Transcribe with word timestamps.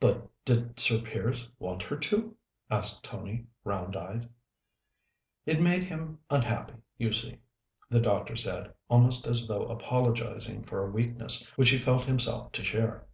"But 0.00 0.26
did 0.46 0.80
Sir 0.80 1.02
Piers 1.02 1.50
want 1.58 1.82
her 1.82 1.96
to?" 1.98 2.34
asked 2.70 3.04
Tony, 3.04 3.44
round 3.62 3.94
eyed. 3.94 4.26
"It 5.44 5.60
made 5.60 5.82
him 5.82 6.18
unhappy, 6.30 6.76
you 6.96 7.12
see," 7.12 7.36
the 7.90 8.00
doctor 8.00 8.36
said, 8.36 8.72
almost 8.88 9.26
as 9.26 9.46
though 9.46 9.64
apologizing 9.66 10.64
for 10.64 10.82
a 10.82 10.90
weakness 10.90 11.46
which 11.56 11.68
he 11.68 11.78
felt 11.78 12.06
himself 12.06 12.52
to 12.52 12.64
share. 12.64 13.06